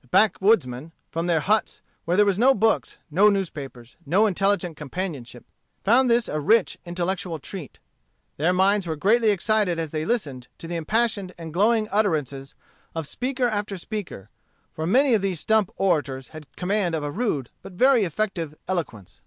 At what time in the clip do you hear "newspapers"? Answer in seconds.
3.28-3.96